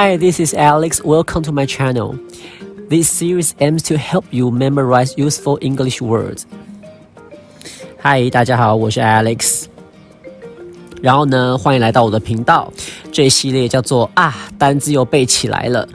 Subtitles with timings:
[0.00, 1.02] Hi, this is Alex.
[1.02, 2.20] Welcome to my channel.
[2.88, 6.44] This series aims to help you memorize useful English words.
[8.04, 9.64] Hi，大家好，我是 Alex。
[11.02, 12.72] 然后呢，欢迎来到我的频道。
[13.10, 15.88] 这一系列叫做啊，单字又背起来了，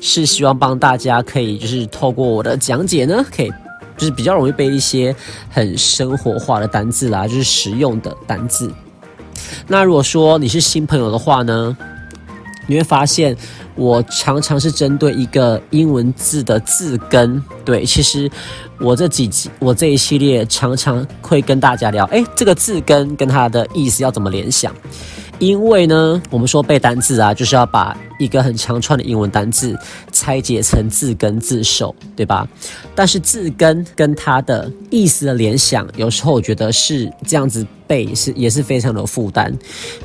[0.00, 3.50] 是希望帮大家可以就是透过我的讲解呢，可以
[3.96, 5.12] 就是比较容易背一些
[5.50, 8.72] 很生活化的单字啦，就是实用的单字。
[9.66, 11.76] 那如果说你是新朋友的话呢？
[12.66, 13.36] 你会发现，
[13.74, 17.42] 我常常是针对一个英文字的字根。
[17.64, 18.30] 对，其实
[18.78, 24.74] 我这几集，我这一系列常常会跟大家聊，哎，这个字根跟它的意思要怎么联想。
[25.40, 29.76] 因为呢，我们说背单字啊，就是要把一个很长串的英文单字
[30.12, 32.48] 拆解成字根字首，对吧？
[32.94, 39.52] 但是字根跟它的意思的联想，有时候我觉得是这样子背是也是非常的负担。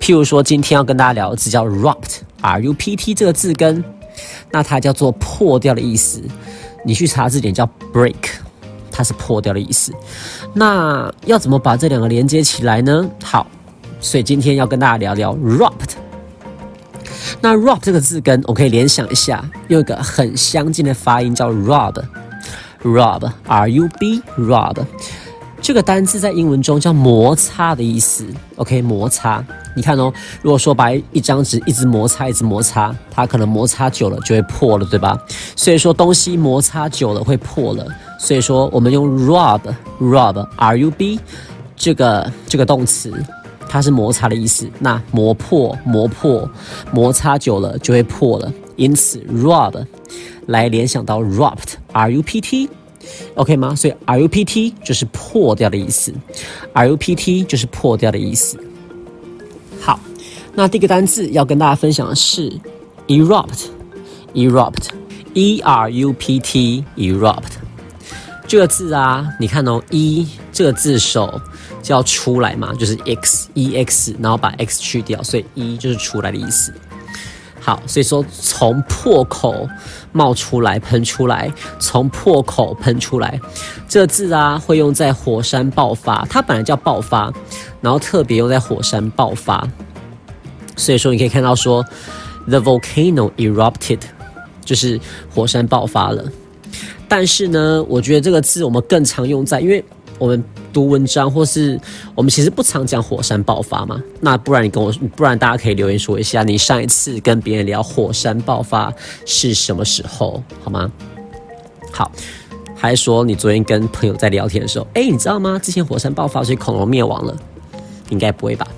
[0.00, 3.84] 譬如说，今天要跟大家聊的字叫 rupt，r u p t 这个字根，
[4.50, 6.22] 那它叫做破掉的意思。
[6.84, 8.14] 你去查字典叫 break，
[8.92, 9.92] 它是破掉的意思。
[10.54, 13.10] 那要怎么把这两个连接起来呢？
[13.22, 13.46] 好。
[14.00, 15.94] 所以今天要跟大家聊聊 rupt。
[17.40, 22.08] 那 rupt 这个字根，我可以联想一下，用一个很相近的发音叫 rub，rub，r
[23.68, 24.84] u b，rub。
[25.60, 28.24] 这个单字在英文中叫摩擦的意思。
[28.56, 29.44] OK，摩擦。
[29.74, 35.18] 你看哦，如果说把一张纸一直摩擦，一直摩擦，它可能摩擦久了就会破了，对吧？
[35.56, 37.84] 所以说东西摩擦久了会破了。
[38.18, 41.18] 所以说我们用 rub，rub，r u b
[41.74, 43.12] 这个这个动词。
[43.68, 46.48] 它是摩擦的意思，那磨破、磨破、
[46.92, 49.84] 摩擦久了就会破了，因此 rub
[50.46, 53.74] 来联想到 rupt，r u p t，OK 吗？
[53.74, 56.14] 所以 r u p t 就是破掉的意思
[56.72, 58.58] ，r u p t 就是破掉的意思。
[59.80, 59.98] 好，
[60.54, 62.50] 那第一个单字要跟大家分享的是
[63.08, 67.42] erupt，erupt，e r u p t，erupt
[68.46, 71.40] 这个字啊，你看哦，e 这个字首。
[71.86, 76.74] 就要出来嘛，就是 x e x，然后把 x 去掉，所以 e 就是出来的意思。
[77.60, 79.68] 好，所以说从破口
[80.10, 81.48] 冒出来、喷出来，
[81.78, 83.40] 从破口喷出来，
[83.86, 87.32] 这个字啊会用在火山爆发，它本来叫爆发，
[87.80, 89.64] 然后特别用在火山爆发。
[90.74, 91.84] 所以说你可以看到说
[92.48, 94.00] ，the volcano erupted，
[94.64, 95.00] 就是
[95.32, 96.24] 火山爆发了。
[97.06, 99.84] 但是呢，我觉得这个字我们更常用在，因为
[100.18, 100.44] 我们。
[100.72, 101.80] 读文章，或是
[102.14, 103.98] 我们其实不常讲火山爆发嘛？
[104.20, 108.92] 那不然你跟我，不然大家可以留言说一下，你上一次跟别人聊火山爆发
[109.24, 110.92] 是什么时候，好吗？
[111.90, 112.12] 好，
[112.74, 115.58] 还是说你昨天跟朋友在聊天的时候，哎，你知道吗？
[115.58, 117.34] 之前火山爆发，所以恐龙灭亡了，
[118.10, 118.68] 应该不会吧？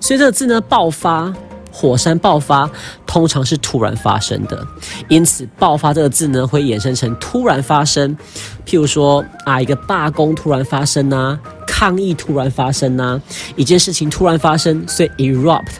[0.00, 1.30] 所以这个字呢，爆发。
[1.76, 2.70] 火山爆发
[3.04, 4.64] 通常是突然发生的，
[5.08, 8.16] 因此“爆发”这个字呢，会衍生成突然发生。
[8.64, 11.36] 譬如说啊，一个罢工突然发生呐，
[11.66, 13.20] 抗议突然发生呐，
[13.56, 15.72] 一件事情突然发生，所以 erupt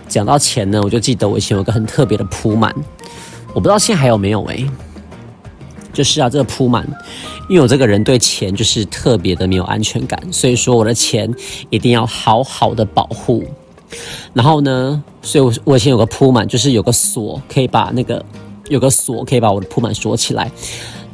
[0.08, 2.74] 讲到钱呢，我就记得我以前有个很特别的铺满，
[3.54, 4.68] 我不知道现在还有没有哎。
[5.96, 6.86] 就是啊，这个铺满，
[7.48, 11.34] 因为我这个人对钱就是特别的没有安全感，所以说我的钱
[11.70, 13.44] 一定要好好的保护。
[14.34, 18.24] 然后呢，所以我我以前有个铺满，就是有个锁可以把那个
[18.68, 20.52] 有个锁可以把我的铺满锁起来。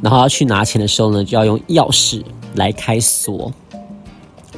[0.00, 2.22] 然后要去拿钱的时候呢，就要用钥匙
[2.56, 3.52] 来开锁。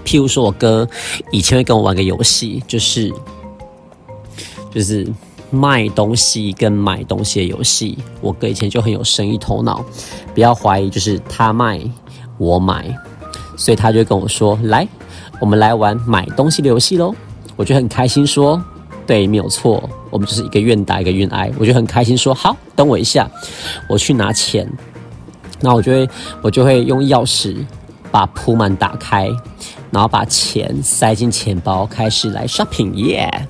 [0.06, 0.88] 譬如说我哥
[1.30, 3.12] 以前会跟我玩个游戏，就是
[4.72, 5.06] 就是。
[5.54, 9.84] 卖东西跟买东西的游戏，我哥以前就很有生意头脑，
[10.34, 11.80] 不要怀疑，就是他卖
[12.36, 12.84] 我买，
[13.56, 14.86] 所以他就跟我说：“来，
[15.40, 17.14] 我们来玩买东西的游戏喽。”
[17.56, 18.60] 我就很开心说
[19.06, 23.30] ：“对，没有错，我们就是一个愿打一个愿挨。”我就很开心说：“好，等我一下，
[23.88, 24.68] 我去拿钱。”
[25.62, 26.08] 那我就会
[26.42, 27.56] 我就会用钥匙
[28.10, 29.30] 把铺满打开，
[29.90, 33.48] 然后把钱塞进钱包，开始来 shopping，耶！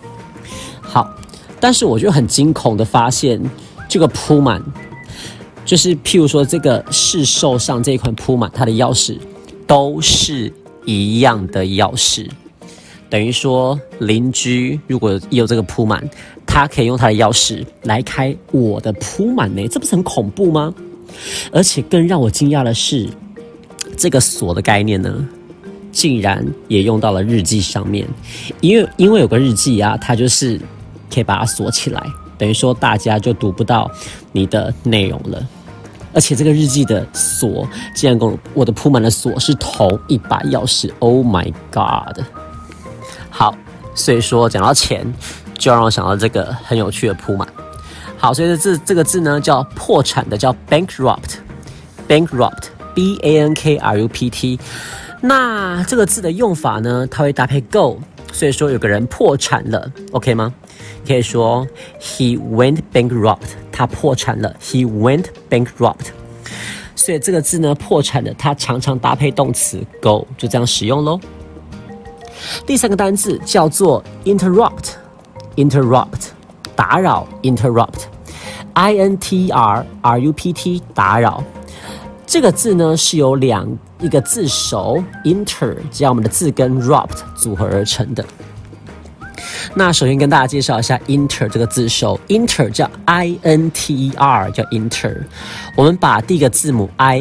[1.64, 3.40] 但是我就很惊恐的发现，
[3.88, 4.62] 这个铺满，
[5.64, 9.16] 就是譬如说这个市售上这一款铺满，它的钥匙
[9.66, 10.52] 都是
[10.84, 12.28] 一样的钥匙，
[13.08, 16.06] 等于说邻居如果有这个铺满，
[16.44, 20.74] 他可以用他的钥匙来开我的铺满呢，这不是很恐怖吗？
[21.50, 23.08] 而且更让我惊讶的是，
[23.96, 25.26] 这个锁的概念呢，
[25.90, 28.06] 竟然也用到了日记上面。
[28.60, 30.60] 因为因为有个日记啊，它就是
[31.14, 32.02] 可以把它锁起来，
[32.36, 33.88] 等于说大家就读不到
[34.32, 35.40] 你的内容了。
[36.12, 40.88] 而且这个日记的锁竟然跟我的铺满的锁是同一把钥匙。
[41.00, 42.20] Oh my god！
[43.30, 43.52] 好，
[43.94, 45.04] 所以说讲到钱，
[45.58, 47.48] 就让我想到这个很有趣的铺满。
[48.16, 54.60] 好，所以这这个字呢叫破产的，叫 bankrupt，bankrupt，b a n k r u p t。
[55.20, 57.98] 那这个字的用法呢，它会搭配 go，
[58.32, 60.54] 所以说有个人破产了，OK 吗？
[61.06, 61.66] 可以说
[62.00, 63.38] he went bankrupt，
[63.70, 66.06] 他破产了，he went bankrupt。
[66.96, 71.20] 所以这个字呢，破产的，它常常搭配动词 go，就这样使用喽。
[72.66, 76.28] 第三个单字叫做 interrupt，interrupt，
[76.74, 78.04] 打扰，interrupt。
[78.74, 81.42] I N T R R U P T 打扰
[82.26, 83.68] 这个字呢，是由两
[84.00, 88.24] 一个字首 inter 加我们的字根 rupt 组合而成的。
[89.76, 95.16] 那首先跟大家介绍一下 inter 这个字首，inter 叫 I N T E R 叫 inter。
[95.76, 97.20] 我们把第一个字母 I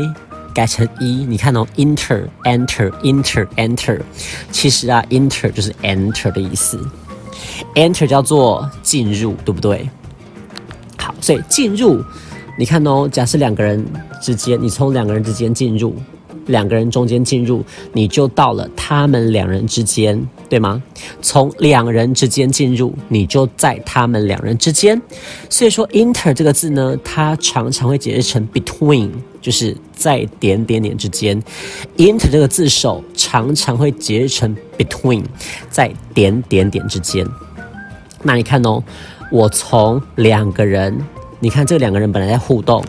[0.53, 4.00] 改成 E，你看哦，inter enter enter enter，
[4.51, 6.79] 其实啊，inter 就是 enter 的意思
[7.73, 9.89] ，enter 叫做进入，对不对？
[11.00, 12.03] 好，所以进入，
[12.55, 13.83] 你看哦，假设两个人
[14.21, 15.95] 之间，你从两个人之间进入，
[16.48, 17.63] 两个人中间进入，
[17.94, 20.81] 你就到了他们两人之间，对吗？
[21.22, 25.01] 从两人之间进入，你就在他们两人之间。
[25.50, 29.10] 所以说，inter 这个字呢，它常常会解释成 between，
[29.42, 31.42] 就是在点点点之间。
[31.98, 35.24] inter 这个字首常常会解释成 between，
[35.69, 37.28] 在点点点之间。
[38.22, 38.84] 那你看哦。
[39.31, 40.96] 我从两个人，
[41.39, 42.86] 你看这两个人本来在互动，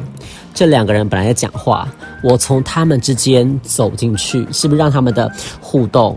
[0.55, 1.89] 这两个人本来在讲话，
[2.23, 5.31] 我从他们之间走进去，是不是让他们的
[5.61, 6.17] 互动，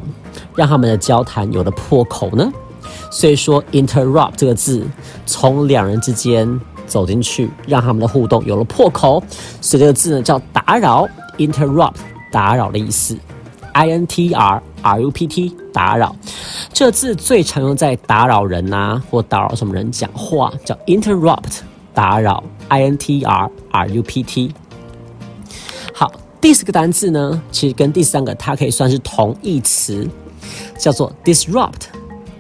[0.56, 2.52] 让他们的交谈有了破口呢？
[3.10, 4.86] 所以说，interrupt 这个字
[5.26, 6.48] 从两人之间
[6.86, 9.22] 走进去，让他们的互动有了破口，
[9.60, 11.08] 所以这个字呢叫打扰
[11.38, 11.96] ，interrupt
[12.32, 13.18] 打扰的意思。
[13.74, 16.16] I N T R R U P T 打扰，
[16.74, 21.60] 这字最常用在打扰人呐，或打扰什么人讲话，叫 interrupt
[21.94, 22.44] 打扰。
[22.68, 24.54] I N T R R U P T。
[25.94, 30.08] 好，第四个单字呢，其实跟第三个它可以算是同义词，
[30.78, 31.88] 叫做 disrupt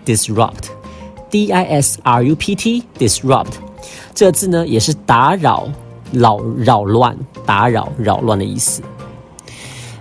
[0.06, 0.70] disrupt
[1.30, 3.54] D I S R U P T disrupt
[4.14, 5.70] 这个字呢，也是打扰、
[6.12, 8.82] 扰扰乱、打扰、扰乱的意思。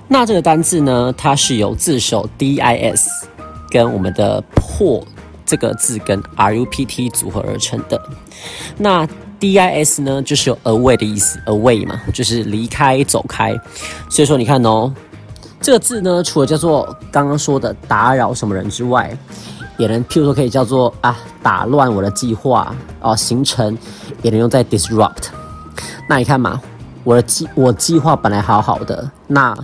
[0.08, 3.26] 那这个单字呢，它是由字首 d i s
[3.68, 5.04] 跟我们的破
[5.44, 8.00] 这个字根 r u p t 组合而成的。
[8.78, 9.06] 那
[9.38, 13.54] d i s 呢，就是有 away 的意思，away 嘛，就是离开、走开。
[14.08, 14.92] 所以说，你看哦，
[15.60, 19.16] 这个字呢，除了叫做刚刚说的打扰什么人之外，
[19.76, 23.76] 也能譬如说可以叫做啊打乱我的计划哦，行程
[24.22, 25.28] 也能用在 disrupt。
[26.08, 26.60] 那你看嘛，
[27.04, 29.54] 我的计我计划本来好好的，那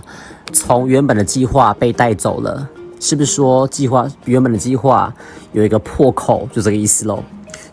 [0.51, 2.67] 从原本的计划被带走了，
[2.99, 5.11] 是不是说计划原本的计划
[5.51, 7.23] 有一个破口，就这个意思喽？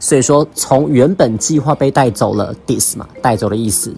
[0.00, 3.95] 所以说从原本计划被带走了，dis 嘛，带走的意思，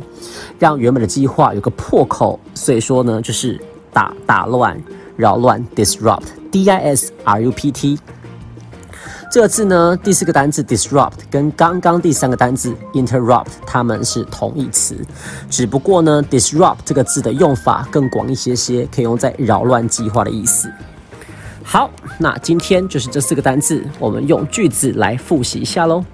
[0.59, 3.59] 让原本的计划有个破口，所以说呢就是
[3.93, 4.79] 打打乱、
[5.17, 7.99] 扰乱，disrupt，d i s r u p t。
[9.31, 14.95] 这个字呢，第四个单字 disrupt 跟刚刚第三个单字 interrupt 它们是同义词，
[15.49, 20.69] 只不过呢，disrupt 这个字的用法更广一些些，可以用在扰乱计划的意思。
[21.63, 26.05] 好，那今天就是这四个单字，我们用句子来复习一下喽。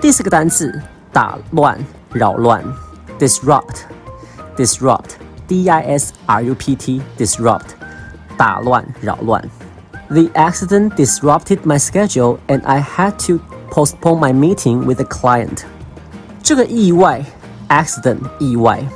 [0.00, 0.80] 第四个单词，
[1.12, 1.78] 打乱、
[2.12, 2.64] 扰乱，
[3.18, 7.66] disrupt，disrupt，d i s r u p t，disrupt，
[8.36, 9.42] 打乱、扰乱。
[10.08, 13.38] The accident disrupted my schedule, and I had to
[13.70, 15.64] postpone my meeting with the client.
[16.42, 17.24] 这个意外，
[17.68, 18.86] accident，意外。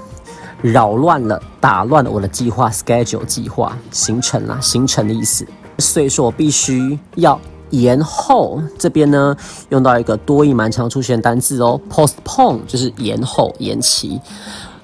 [0.63, 5.45] 扰乱了，打乱了我的计划，schedule 计划行程啦，行程的意思。
[5.77, 7.37] 所以说我必须要
[7.71, 8.61] 延后。
[8.79, 9.35] 这边呢，
[9.69, 14.21] 用到一个多义蛮常出现单字哦，postpone 就是延后、延期、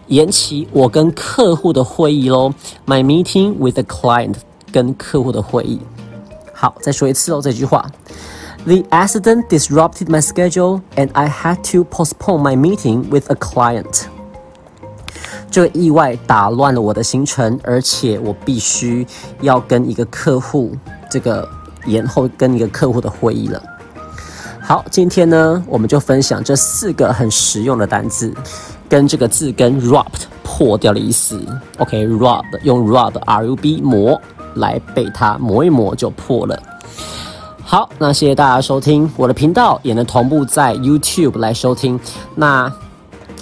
[0.08, 0.68] 延期。
[0.74, 2.54] 我跟客户的会议喽
[2.86, 4.36] ，my meeting with the client
[4.74, 5.80] 跟客户的会议。
[6.54, 7.90] 好，再说一次哦，这句话
[8.66, 14.10] ：The accident disrupted my schedule, and I had to postpone my meeting with a client.
[15.52, 19.06] 这意外打乱了我的行程，而且我必须
[19.42, 20.76] 要跟一个客户
[21.10, 21.48] 这个
[21.86, 23.62] 延后跟一个客户的会议了。
[24.62, 28.32] 好，今天呢，我们就分享这四个很实用的单字，
[28.88, 31.42] 跟这个字根 rubbed 破掉的意思。
[31.80, 34.22] OK，rub 用 rub R U B 磨
[34.56, 36.62] 来背它，磨一磨就破了。
[37.64, 42.00] 好，那谢谢大家收听我的频道，也能同步在 YouTube 来收听。
[42.36, 42.72] 那。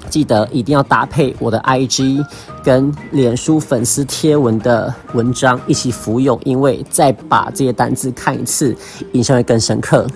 [0.10, 2.26] 记得一定要搭配我的 IG
[2.64, 8.76] 跟脸书粉丝贴文的文章一起服用，因为再把这些单字看一次，
[9.14, 10.08] 印象会更深刻。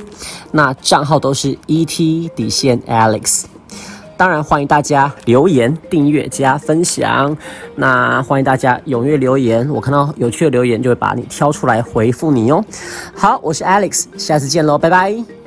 [0.51, 3.43] 那账号都是 ET 底线 Alex，
[4.17, 7.35] 当然欢迎大家留言、订阅、加分享。
[7.75, 12.63] 那欢迎大家踊跃留言，我看到有趣的留言就会把你挑出来回复你哦。
[13.15, 15.40] 好，我是 Alex，下次见喽，拜拜。